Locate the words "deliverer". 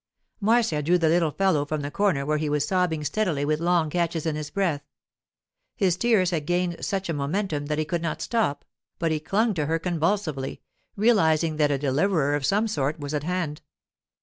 11.77-12.33